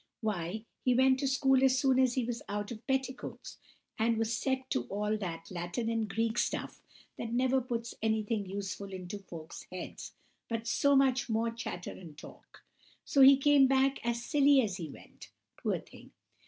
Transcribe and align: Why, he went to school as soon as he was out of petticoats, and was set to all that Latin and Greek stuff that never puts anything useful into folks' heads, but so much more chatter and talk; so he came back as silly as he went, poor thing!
Why, 0.21 0.65
he 0.83 0.95
went 0.95 1.19
to 1.19 1.27
school 1.27 1.63
as 1.63 1.77
soon 1.77 1.99
as 1.99 2.15
he 2.15 2.25
was 2.25 2.41
out 2.49 2.71
of 2.71 2.87
petticoats, 2.87 3.59
and 3.99 4.17
was 4.17 4.35
set 4.35 4.67
to 4.71 4.85
all 4.85 5.15
that 5.17 5.51
Latin 5.51 5.89
and 5.91 6.09
Greek 6.09 6.39
stuff 6.39 6.81
that 7.19 7.31
never 7.31 7.61
puts 7.61 7.93
anything 8.01 8.47
useful 8.49 8.93
into 8.93 9.19
folks' 9.19 9.67
heads, 9.71 10.13
but 10.49 10.65
so 10.65 10.95
much 10.95 11.29
more 11.29 11.51
chatter 11.51 11.91
and 11.91 12.17
talk; 12.17 12.63
so 13.05 13.21
he 13.21 13.37
came 13.37 13.67
back 13.67 14.03
as 14.03 14.25
silly 14.25 14.59
as 14.63 14.77
he 14.77 14.89
went, 14.89 15.29
poor 15.57 15.77
thing! 15.77 16.09